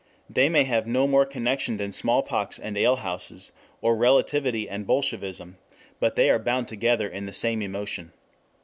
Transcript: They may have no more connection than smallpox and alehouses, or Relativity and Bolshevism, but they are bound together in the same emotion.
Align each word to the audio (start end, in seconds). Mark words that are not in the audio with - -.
They 0.27 0.49
may 0.49 0.63
have 0.63 0.87
no 0.87 1.05
more 1.05 1.27
connection 1.27 1.77
than 1.77 1.91
smallpox 1.91 2.57
and 2.57 2.75
alehouses, 2.75 3.51
or 3.81 3.95
Relativity 3.95 4.67
and 4.67 4.87
Bolshevism, 4.87 5.59
but 5.99 6.15
they 6.15 6.27
are 6.31 6.39
bound 6.39 6.67
together 6.67 7.07
in 7.07 7.27
the 7.27 7.33
same 7.33 7.61
emotion. 7.61 8.11